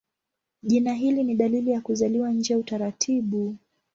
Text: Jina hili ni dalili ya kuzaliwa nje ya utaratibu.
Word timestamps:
Jina 0.63 0.93
hili 0.93 1.23
ni 1.23 1.35
dalili 1.35 1.71
ya 1.71 1.81
kuzaliwa 1.81 2.31
nje 2.31 2.53
ya 2.53 2.59
utaratibu. 2.59 3.57